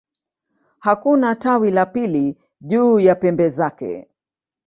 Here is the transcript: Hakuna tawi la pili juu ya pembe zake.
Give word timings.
Hakuna 0.79 1.35
tawi 1.35 1.71
la 1.71 1.85
pili 1.85 2.37
juu 2.61 2.99
ya 2.99 3.15
pembe 3.15 3.49
zake. 3.49 4.09